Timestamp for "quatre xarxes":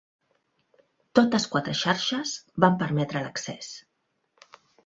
1.51-2.33